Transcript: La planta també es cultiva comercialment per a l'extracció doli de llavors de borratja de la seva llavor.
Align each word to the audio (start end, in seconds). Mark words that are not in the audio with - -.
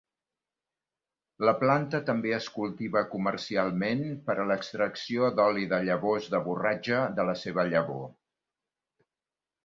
La 1.47 1.51
planta 1.57 1.99
també 2.05 2.31
es 2.37 2.47
cultiva 2.55 3.03
comercialment 3.11 4.01
per 4.29 4.35
a 4.39 4.45
l'extracció 4.51 5.29
doli 5.41 5.67
de 5.75 5.81
llavors 5.89 6.31
de 6.37 6.39
borratja 6.47 7.03
de 7.21 7.27
la 7.31 7.37
seva 7.43 7.67
llavor. 7.75 8.05